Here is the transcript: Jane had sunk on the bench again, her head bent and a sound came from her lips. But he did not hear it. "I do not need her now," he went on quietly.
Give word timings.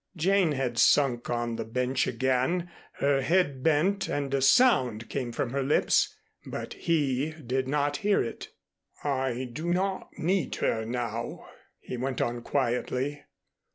Jane 0.15 0.53
had 0.53 0.79
sunk 0.79 1.29
on 1.29 1.57
the 1.57 1.63
bench 1.63 2.07
again, 2.07 2.71
her 2.93 3.21
head 3.21 3.61
bent 3.61 4.07
and 4.09 4.33
a 4.33 4.41
sound 4.41 5.09
came 5.09 5.31
from 5.31 5.51
her 5.51 5.61
lips. 5.61 6.15
But 6.43 6.73
he 6.73 7.33
did 7.45 7.67
not 7.67 7.97
hear 7.97 8.23
it. 8.23 8.49
"I 9.03 9.47
do 9.53 9.71
not 9.71 10.09
need 10.17 10.55
her 10.55 10.85
now," 10.87 11.45
he 11.79 11.97
went 11.97 12.19
on 12.19 12.41
quietly. 12.41 13.25